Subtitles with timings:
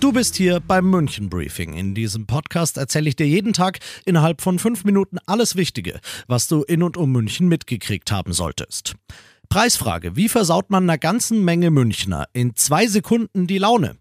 [0.00, 1.74] Du bist hier beim München Briefing.
[1.74, 5.98] In diesem Podcast erzähle ich dir jeden Tag innerhalb von fünf Minuten alles Wichtige,
[6.28, 8.94] was du in und um München mitgekriegt haben solltest.
[9.48, 13.96] Preisfrage: Wie versaut man einer ganzen Menge Münchner in zwei Sekunden die Laune?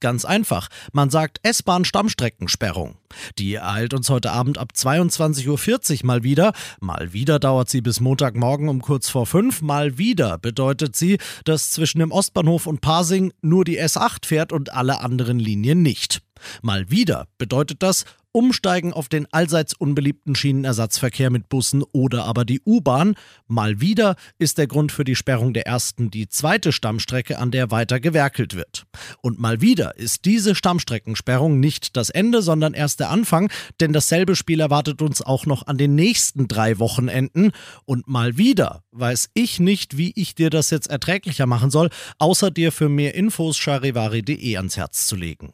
[0.00, 0.68] Ganz einfach.
[0.92, 2.96] Man sagt S-Bahn-Stammstreckensperrung.
[3.38, 6.52] Die ereilt uns heute Abend ab 22.40 Uhr mal wieder.
[6.80, 9.60] Mal wieder dauert sie bis Montagmorgen um kurz vor fünf.
[9.60, 14.72] Mal wieder bedeutet sie, dass zwischen dem Ostbahnhof und Pasing nur die S8 fährt und
[14.72, 16.22] alle anderen Linien nicht.
[16.62, 22.60] Mal wieder bedeutet das Umsteigen auf den allseits unbeliebten Schienenersatzverkehr mit Bussen oder aber die
[22.64, 23.14] U-Bahn.
[23.48, 27.70] Mal wieder ist der Grund für die Sperrung der ersten die zweite Stammstrecke, an der
[27.70, 28.86] weiter gewerkelt wird.
[29.20, 33.50] Und mal wieder ist diese Stammstreckensperrung nicht das Ende, sondern erst der Anfang,
[33.80, 37.52] denn dasselbe Spiel erwartet uns auch noch an den nächsten drei Wochenenden.
[37.84, 42.50] Und mal wieder weiß ich nicht, wie ich dir das jetzt erträglicher machen soll, außer
[42.50, 45.52] dir für mehr Infos charivari.de ans Herz zu legen.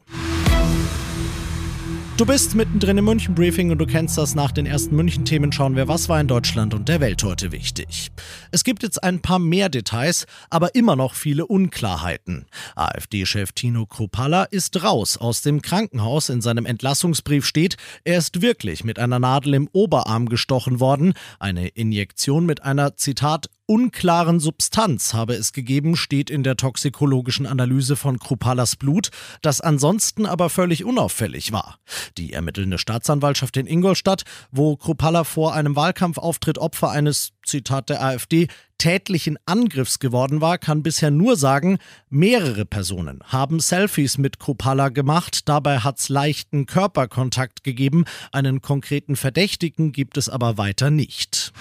[2.17, 5.51] Du bist mittendrin im München Briefing und du kennst das nach den ersten München Themen
[5.51, 8.09] schauen wir, was war in Deutschland und der Welt heute wichtig.
[8.49, 12.47] Es gibt jetzt ein paar mehr Details, aber immer noch viele Unklarheiten.
[12.75, 16.29] AfD-Chef Tino Kropalla ist raus aus dem Krankenhaus.
[16.29, 21.13] In seinem Entlassungsbrief steht, er ist wirklich mit einer Nadel im Oberarm gestochen worden.
[21.37, 27.95] Eine Injektion mit einer Zitat unklaren Substanz habe es gegeben, steht in der toxikologischen Analyse
[27.95, 29.09] von Krupalas Blut,
[29.41, 31.77] das ansonsten aber völlig unauffällig war.
[32.17, 38.47] Die ermittelnde Staatsanwaltschaft in Ingolstadt, wo Krupalla vor einem Wahlkampfauftritt Opfer eines, Zitat der AfD,
[38.77, 41.77] tätlichen Angriffs geworden war, kann bisher nur sagen,
[42.09, 49.91] mehrere Personen haben Selfies mit Krupalla gemacht, dabei hat's leichten Körperkontakt gegeben, einen konkreten Verdächtigen
[49.91, 51.51] gibt es aber weiter nicht.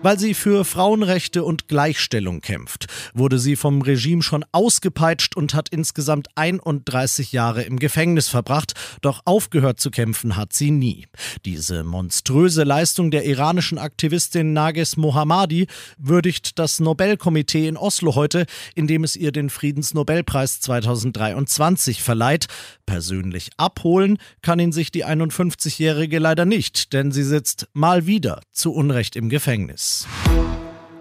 [0.00, 5.70] Weil sie für Frauenrechte und Gleichstellung kämpft, wurde sie vom Regime schon ausgepeitscht und hat
[5.70, 11.08] insgesamt 31 Jahre im Gefängnis verbracht, doch aufgehört zu kämpfen hat sie nie.
[11.44, 15.66] Diese monströse Leistung der iranischen Aktivistin Nages Mohammadi
[15.98, 22.46] würdigt das Nobelkomitee in Oslo heute, indem es ihr den Friedensnobelpreis 2023 verleiht.
[22.86, 28.72] Persönlich abholen kann ihn sich die 51-Jährige leider nicht, denn sie sitzt mal wieder zu
[28.72, 29.87] Unrecht im Gefängnis.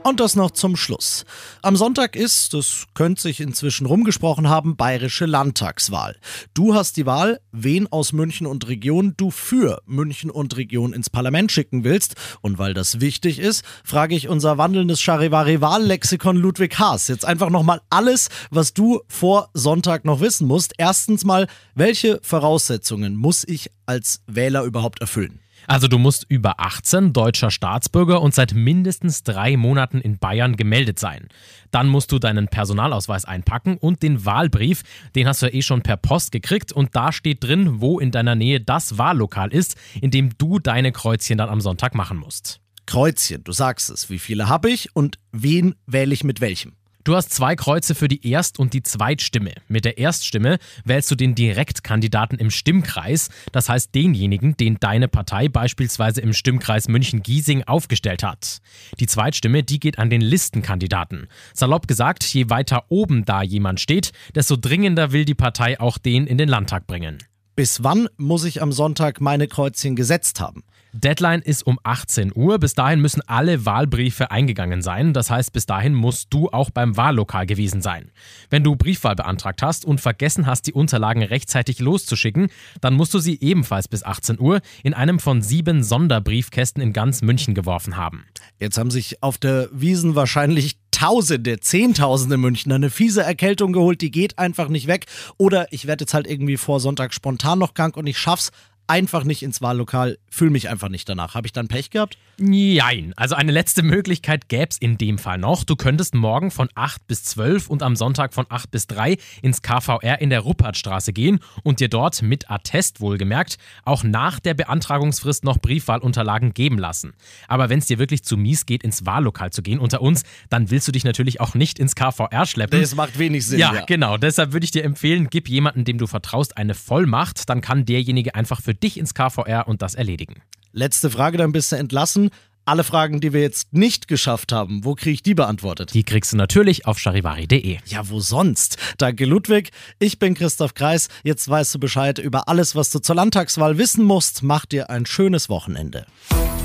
[0.07, 1.25] Und das noch zum Schluss.
[1.61, 6.15] Am Sonntag ist, das könnte sich inzwischen rumgesprochen haben, bayerische Landtagswahl.
[6.53, 11.09] Du hast die Wahl, wen aus München und Region du für München und Region ins
[11.09, 12.15] Parlament schicken willst.
[12.39, 17.09] Und weil das wichtig ist, frage ich unser wandelndes Charivari-Wahllexikon Ludwig Haas.
[17.09, 20.73] Jetzt einfach nochmal alles, was du vor Sonntag noch wissen musst.
[20.77, 25.41] Erstens mal, welche Voraussetzungen muss ich als Wähler überhaupt erfüllen?
[25.65, 30.99] Also du musst über 18, deutscher Staatsbürger und seit mindestens drei Monaten in Bayern gemeldet
[30.99, 31.27] sein.
[31.71, 34.83] Dann musst du deinen Personalausweis einpacken und den Wahlbrief,
[35.15, 38.11] den hast du ja eh schon per Post gekriegt und da steht drin, wo in
[38.11, 42.61] deiner Nähe das Wahllokal ist, in dem du deine Kreuzchen dann am Sonntag machen musst.
[42.85, 44.09] Kreuzchen, du sagst es.
[44.09, 46.73] Wie viele habe ich und wen wähle ich mit welchem?
[47.07, 49.53] Du hast zwei Kreuze für die Erst- und die Zweitstimme.
[49.69, 55.47] Mit der Erststimme wählst du den Direktkandidaten im Stimmkreis, das heißt denjenigen, den deine Partei
[55.47, 58.57] beispielsweise im Stimmkreis München-Giesing aufgestellt hat.
[58.99, 61.29] Die Zweitstimme, die geht an den Listenkandidaten.
[61.53, 66.27] Salopp gesagt, je weiter oben da jemand steht, desto dringender will die Partei auch den
[66.27, 67.19] in den Landtag bringen.
[67.55, 70.65] Bis wann muss ich am Sonntag meine Kreuzchen gesetzt haben?
[70.99, 72.57] Deadline ist um 18 Uhr.
[72.57, 75.13] Bis dahin müssen alle Wahlbriefe eingegangen sein.
[75.13, 78.11] Das heißt, bis dahin musst du auch beim Wahllokal gewesen sein.
[78.49, 82.47] Wenn du Briefwahl beantragt hast und vergessen hast, die Unterlagen rechtzeitig loszuschicken,
[82.81, 87.21] dann musst du sie ebenfalls bis 18 Uhr in einem von sieben Sonderbriefkästen in ganz
[87.21, 88.25] München geworfen haben.
[88.59, 94.09] Jetzt haben sich auf der Wiesen wahrscheinlich Tausende, Zehntausende Münchner eine fiese Erkältung geholt, die
[94.09, 95.05] geht einfach nicht weg.
[95.37, 98.51] Oder ich werde jetzt halt irgendwie vor Sonntag spontan noch krank und ich schaff's
[98.87, 101.35] einfach nicht ins Wahllokal, fühle mich einfach nicht danach.
[101.35, 102.17] Habe ich dann Pech gehabt?
[102.39, 105.63] Nein, also eine letzte Möglichkeit gäbe es in dem Fall noch.
[105.63, 109.61] Du könntest morgen von 8 bis 12 und am Sonntag von 8 bis 3 ins
[109.61, 115.43] KVR in der Ruppertstraße gehen und dir dort mit Attest wohlgemerkt auch nach der Beantragungsfrist
[115.43, 117.13] noch Briefwahlunterlagen geben lassen.
[117.47, 120.69] Aber wenn es dir wirklich zu mies geht, ins Wahllokal zu gehen unter uns, dann
[120.69, 122.79] willst du dich natürlich auch nicht ins KVR schleppen.
[122.79, 123.59] Das macht wenig Sinn.
[123.59, 123.85] Ja, ja.
[123.85, 124.17] genau.
[124.17, 127.49] Deshalb würde ich dir empfehlen, gib jemanden, dem du vertraust, eine Vollmacht.
[127.49, 130.41] Dann kann derjenige einfach für dich ins KVR und das erledigen.
[130.71, 132.29] Letzte Frage, dann bist du entlassen.
[132.65, 135.93] Alle Fragen, die wir jetzt nicht geschafft haben, wo kriege ich die beantwortet?
[135.93, 137.77] Die kriegst du natürlich auf charivari.de.
[137.85, 138.77] Ja, wo sonst?
[138.97, 139.71] Danke, Ludwig.
[139.99, 141.07] Ich bin Christoph Kreis.
[141.23, 144.43] Jetzt weißt du Bescheid über alles, was du zur Landtagswahl wissen musst.
[144.43, 146.05] Mach dir ein schönes Wochenende.